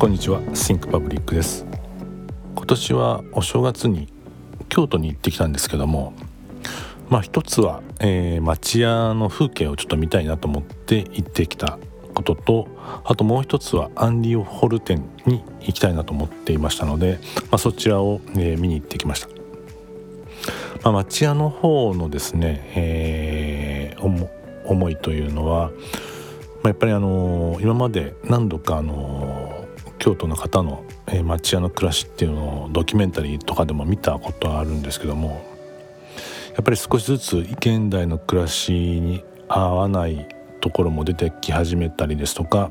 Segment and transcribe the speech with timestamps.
[0.00, 1.66] こんにちはシンクパブリックです。
[2.54, 4.10] 今年はお正月に
[4.70, 6.14] 京都に行ってきたんですけども
[7.10, 11.78] まあ一つは、えー、町屋の風景をちょっと見たいなと思って行ってきた
[12.14, 12.68] ことと
[13.04, 17.18] あともう一つはアンディ・オホル店に行きたいなと思っていましたので、
[17.50, 19.28] まあ、そちらを、えー、見に行ってきました、
[20.82, 24.28] まあ、町屋の方のですね、えー、
[24.64, 25.72] 思いというのは、ま
[26.64, 29.59] あ、やっぱりあのー、今まで何度かあの
[30.00, 35.44] 京都の方の、え町屋の暮らしっていうのをドキュメンタリーとかでも見たことはあるんですけども
[36.54, 40.26] やっぱり少しずつ現代の暮らしに合わない
[40.60, 42.70] ところも出てき始めたりですとか、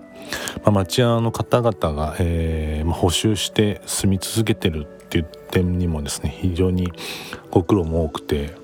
[0.63, 6.91] まあ、町屋の方々が、えーまあ、補修して住み続けてるっていう点にもですね非常に
[7.51, 8.55] ご苦労も多くて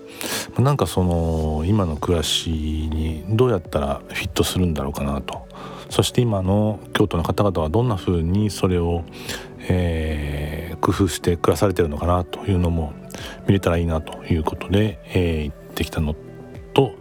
[0.57, 5.47] なんかその今の暮らしにどうやったらフィットするんだろうかなと
[5.89, 9.03] そして今の京都の方々はどんな風にそれを、
[9.67, 12.93] えー、工夫して暮らされてるのかなというのも
[13.47, 16.15] 見れたらいいなということで、えー、行ってきたの
[16.73, 16.93] と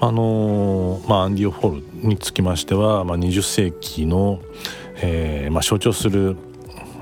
[0.00, 4.42] あのー、まあ、アンディ・オ・ホールにつきましては、まあ、20世紀の、
[4.96, 6.36] えーまあ、象徴する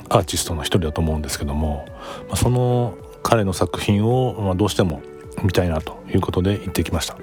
[0.09, 1.85] アーティストの一人だと思うんですけども、
[2.29, 5.03] まあ、その彼の作品を、まあ、どうしても
[5.43, 7.17] 見たいなということで行ってきました。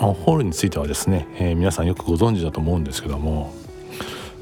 [0.00, 3.52] ホールについてはですね、えー、皆さんよくご存知だと思うんですけども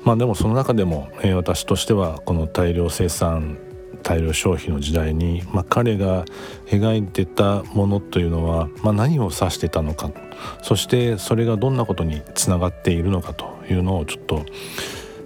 [0.04, 3.58] まあでもその中でも、えー、私としてはこの大量生産
[4.02, 6.24] 大量消費の時代に、まあ、彼が
[6.66, 10.10] 描いてたものというのは、まあ、何を指してたのか
[10.62, 14.46] そしてそれがどんなことにつながっているのかというのをちょっと、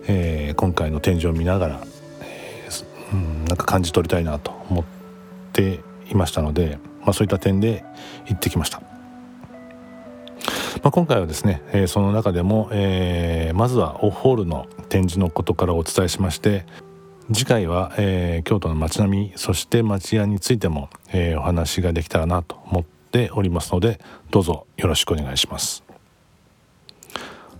[0.07, 1.87] えー、今回の展示を見ながら、
[2.23, 4.85] えー、うん、なんか感じ取りたいなと思っ
[5.53, 7.85] ていましたので、まあ、そういった点で
[8.27, 8.83] 行ってきました。
[10.81, 16.65] まあ、今回はですね、えー、その中でも、えー、まずはオホールの展示のことからお伝えしまして
[17.33, 24.01] 次回は、えー、京都の街並みそして町屋についても、えー、お話ができたらなと思っておりますので
[24.31, 25.85] どうぞよろしくお願いします。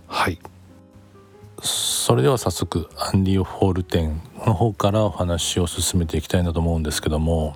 [0.07, 0.39] はい。
[1.61, 7.55] それでは早速アンディ・オホール店の方からお話を進めていきたいなと思うんですけども、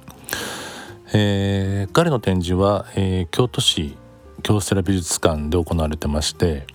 [1.14, 3.98] えー、彼の展示は、えー、京都市
[4.48, 6.66] 京セラ美術館で行われてまして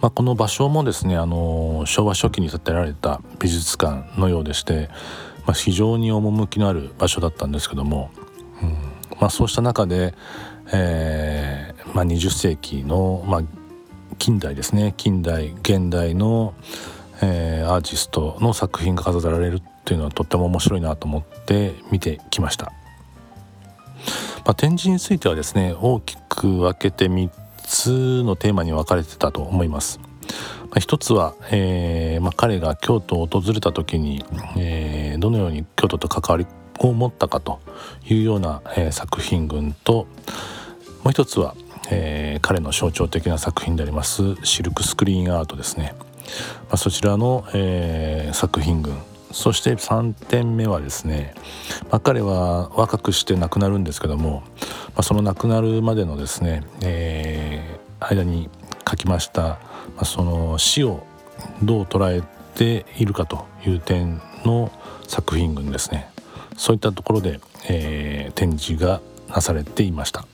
[0.00, 4.88] まあ、この場所もですねあの昭和初期に建てられた美術館のようでして、
[5.44, 8.10] まあ、非常に趣のある場所だったんですけども、
[8.62, 8.68] うん
[9.20, 10.14] まあ、そうした中で、
[10.72, 13.42] えーまあ、20世紀の、まあ、
[14.18, 16.54] 近代ですね近代現代の、
[17.22, 22.72] えー、アーティストの作品が飾られるっていうのはとっても面白いなと思って見てきました。
[24.48, 27.28] まあ、展示についてはですね大きく分けて3
[27.58, 30.00] つのテーマに分かれてたと思います。
[30.70, 34.24] まあ、一つは、えーまあ、彼が京都を訪れた時に、
[34.56, 36.46] えー、どのように京都と関わり
[36.78, 37.60] を持ったかと
[38.08, 40.06] いうような、えー、作品群と
[41.04, 41.54] もう一つは、
[41.90, 46.06] えー、彼の象徴的な作品でありますシルクスクリーンアートですね、ま
[46.72, 48.94] あ、そちらの、えー、作品群
[49.32, 51.34] そして3点目はですね、
[51.90, 58.48] まあ、彼は若くして亡くなるんですけども、まあ、その亡くなるまでのですね、えー、間に
[58.88, 59.58] 書きました、ま
[59.98, 61.06] あ、その死を
[61.62, 62.22] どう捉え
[62.54, 64.72] ているかという点の
[65.06, 66.10] 作品群ですね。
[66.56, 70.26] そういったところで、えー、展示がなされていました。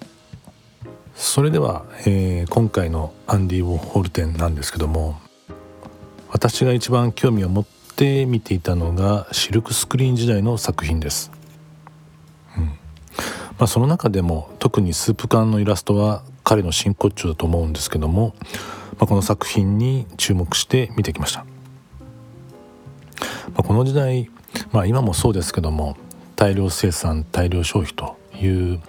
[1.15, 5.17] それでは、えー、今回のアンディ・ウォーホル展なんですけども
[6.31, 11.31] 私が一番興味を持っって見ていたのがシルクスクリーン時代の作品です、
[12.59, 12.65] うん。
[12.65, 12.73] ま
[13.61, 18.35] あ、その中でも特にスープ缶のイラストは彼の真骨頂だと思うんですけども、
[18.99, 21.47] まあ、この作品に注目して見てきました、ま
[23.59, 24.29] あ、この時代、
[24.73, 25.97] まあ、今もそうですけども
[26.35, 28.81] 大量生産大量消費という、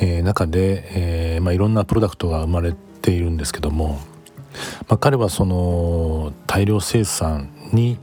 [0.00, 4.00] えー、中で、えーまあ、いろんなプロダクトが生まれているんですけども、
[4.88, 7.98] まあ、彼はその大量生産に、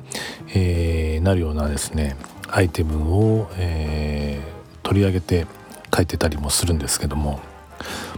[0.53, 2.15] えー、なるようなですね
[2.49, 5.45] アイテムを、えー、取り上げて
[5.95, 7.39] 書いてたりもするんですけども、ま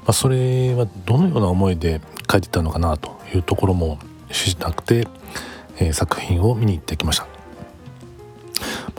[0.07, 3.99] あ、それはどのような思いで書いてたのかなというところも
[4.31, 5.07] 知りたくて、
[5.77, 7.29] えー、作品を見に行ってきました、ま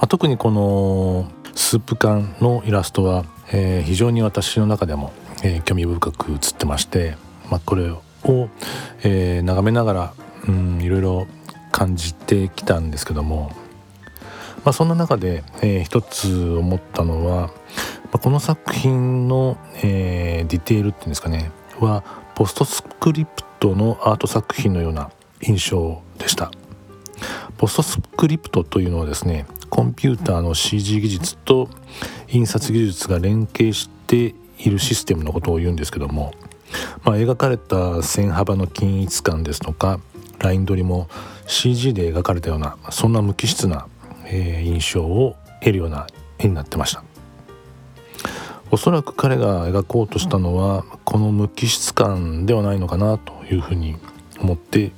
[0.02, 5.12] あ、特にこのスープ缶のイラストは、えー、非常に私の中でも、
[5.42, 7.16] えー、興味深く写ってまして、
[7.50, 8.48] まあ、これをを、
[9.02, 10.14] えー、眺めながら
[10.48, 11.26] うんいろいろ
[11.70, 13.50] 感じてきたんですけども、
[14.64, 17.52] まあ、そんな中で、えー、一つ思ったのは、ま
[18.14, 22.04] あ、この作品の、えー、ディテールっていうんですかねは
[22.34, 25.10] ポストスクリプトのアート作品のような
[25.40, 26.50] 印象でした。
[27.58, 31.68] ポストスクリプトというのはですねコンピューターの CG 技術と
[32.28, 36.32] 印刷技術が連携しているシステムのことを言うんですけども、
[37.04, 40.00] まあ、描かれた線幅の均一感ですとか
[40.38, 41.08] ライン取りも
[41.46, 43.86] CG で描かれたようなそんな無機質な、
[44.26, 46.06] えー、印象を得るような
[46.38, 47.04] 絵になってました。
[48.70, 53.96] おそらく彼が描こうとしたのはこの無機質感ではないのかなというふうに
[54.40, 54.92] 思って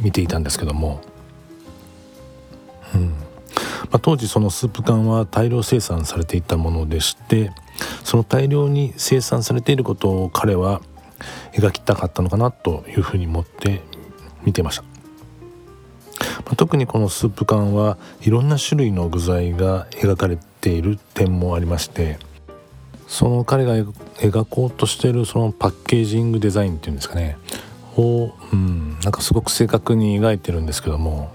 [0.00, 1.00] 見ていたんですけども、
[2.92, 3.10] うん。
[3.10, 3.16] ま
[3.92, 7.52] あ、当時そのスープ缶は大量生産されていたものでして
[8.04, 10.80] その大量に生産されていることを彼は
[11.52, 13.82] 描きたかったのかなというふうに思って
[14.44, 14.82] 見てました、
[16.44, 22.18] まあ、特にこのスープ缶はいろんな種類の具材が描かれている点もありまして
[23.06, 27.36] その彼が描こうとしているそのパッケージングデザインっていうんですかね
[27.96, 31.32] を、うん、なんかすごく正確に描いてるんですけども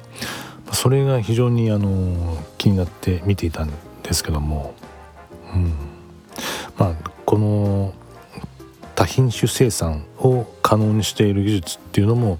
[0.74, 3.72] それが非常にあの気になって見ていたん
[4.04, 4.74] ですけども、
[5.54, 5.74] うん、
[6.80, 7.94] まあこの
[8.96, 12.40] 多品種生産を可能にしている技術っていうのも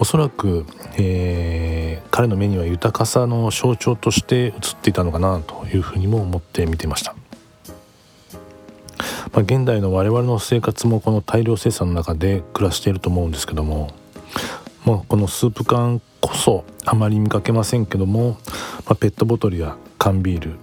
[0.00, 0.66] おそらく、
[0.98, 4.52] えー、彼の目には豊かさの象徴として映っ
[4.82, 7.14] ていたのかなというふうにも思って見てました。
[9.32, 13.90] まあ、現代の我々の生活もこの大量生産の中で暮らしていると思うんですけども、
[14.84, 18.38] まあ、このスープ缶こそあまり見かけませんけども、
[18.86, 20.58] まあ、ペットボトルや缶ビール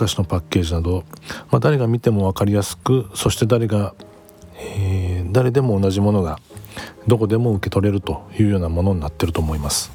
[0.00, 1.04] 菓子のパッケージなど、
[1.50, 3.94] まあ、誰が見ても分かりやすくそして誰が、
[4.56, 6.38] えー、誰でも同じものが
[7.06, 9.92] どこでも受け取れるというようなものになってると思います。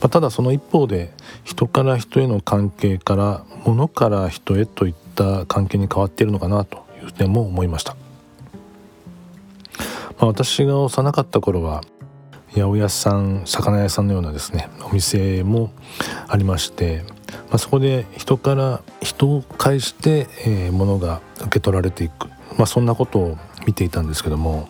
[0.00, 1.12] まあ、ただその一方で
[1.44, 7.94] 人から人への関係から物から人へといった関係に変わっているのかなという点も思いました、
[10.18, 11.82] まあ、私が幼かった頃は
[12.52, 15.70] 八百屋さん魚屋さんのようなですねお店も
[16.26, 17.04] ありまして、
[17.50, 24.68] まあ、そこで人から人を介して、えー、物が受け取られていく、まあ、そんなことを見ていたんですけども、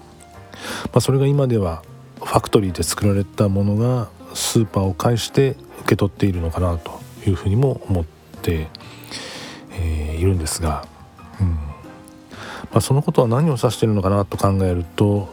[0.86, 1.82] まあ、それが今では
[2.16, 8.04] ファクトリーで作られたものがスーパーを介して受け取っているのかなというふうにも思っ
[8.42, 8.68] て、
[9.72, 10.86] えー、いるんですが、
[11.40, 11.50] うん。
[11.52, 11.58] ま
[12.74, 15.28] あ、そのことは何を指しているのかなと考えると、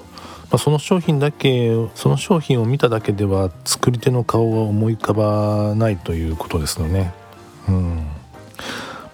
[0.49, 7.13] まあ、その商品だけその商品を見ただけでは作り手の顔が思い浮かばないということですよね。
[7.67, 8.07] うん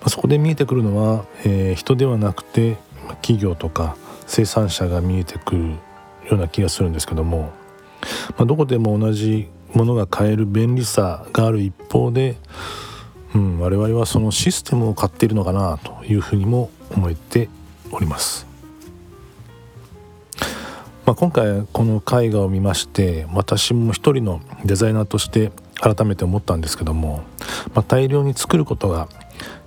[0.04, 2.78] ま、そこで見えてくるのは、えー、人ではなくて
[3.22, 3.96] 企業とか
[4.28, 5.78] 生産者が見えてくるよ
[6.32, 7.52] うな気がするんですけども、
[8.38, 12.38] まあ、どこでも同じものが買える便利さがある一方で、
[13.34, 17.50] うん、我々はそのシステムを買っているのかなというふうにも思えて
[17.92, 18.46] おります。
[21.06, 27.24] まあ、今回この絵画を見まして私も一人のデザイナーとして改めて思ったんですけども、
[27.74, 29.08] まあ、大量に作ることが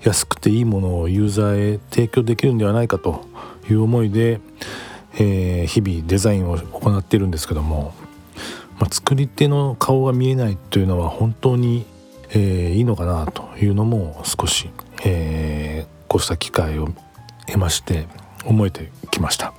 [0.03, 3.25] 安くていいものをユーザーへ提供できるんではないかと
[3.69, 4.41] いう思いで、
[5.15, 7.95] えー、日々デザインを行っているんですけども
[8.79, 11.87] まあ、作り手の顔が見えないというのは本当に、
[12.31, 14.71] えー、いいのかなというのも少し、
[15.05, 16.89] えー、こうした機会を
[17.47, 18.07] 得まして
[18.45, 19.55] 思えてきました。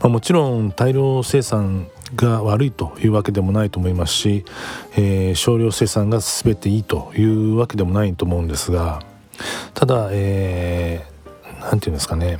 [0.00, 4.44] まあ、もちろん大量生産が悪いというわけでもないと思いますし、
[4.96, 9.02] えー、少量生産が全ていいというわけでもないと思うんですが
[9.74, 12.38] ただ何、えー、て言うんですかね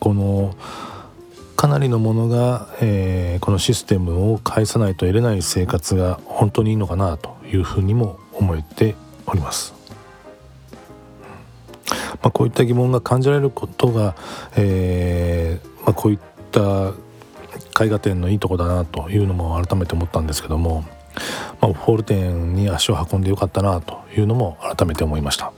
[0.00, 0.54] この
[1.56, 8.94] かなりのものが、えー、このシステムを返さないと得れない生活が本当にいいのかなというふうにも思えて
[9.26, 9.74] おります。
[12.22, 14.14] まあ、こういった疑問が感じられることが、
[14.56, 16.18] えーまあ、こういっ
[16.52, 16.92] た
[17.80, 20.84] 絵画展のいいとこだなというのも改めて思ったんですけども、
[21.60, 25.52] まあ、ホール店に足を運んでよかったなというのも改めて思いました。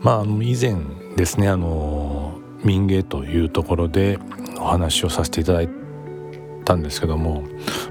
[0.00, 0.76] まあ以前
[1.16, 4.18] ですねあの民芸というところで
[4.58, 5.68] お話をさせていただい
[6.64, 7.42] たんですけども、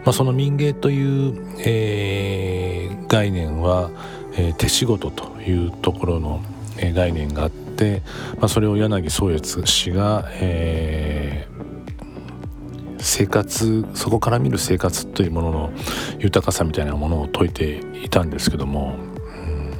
[0.03, 3.91] まあ、その民芸という、えー、概念は、
[4.33, 6.41] えー、手仕事というところの、
[6.83, 8.01] え、概念があって、
[8.37, 15.73] まあ、それを柳宗悦氏が、えー、生活そこから見る生活というものの
[16.19, 19.71] 豊かさみたいなものを説いていたんですけども、うん、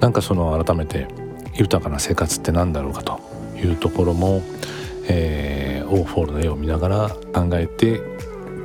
[0.00, 1.06] なんかその改めて
[1.54, 3.20] 豊かな生活って何だろうかと
[3.56, 4.42] いうところも、
[5.08, 8.00] えー、ウォーホルの絵を見ながら考えて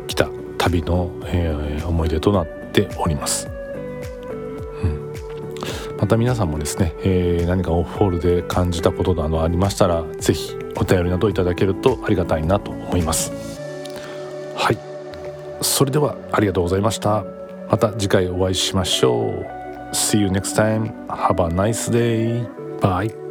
[0.08, 3.57] きた旅の、えー、思い出となっております。
[6.08, 13.34] また皆さんもですね、えー、何かウォーホルで感じたことなどありましたら是非お便りなどいただけるとありがたいなと思います。
[14.56, 14.78] はい。
[15.62, 17.26] それではありがとうございました。
[17.70, 19.94] また次回お会いしましょう。
[19.94, 20.94] See you next time.
[21.08, 22.48] Have a nice day.
[22.80, 23.27] Bye.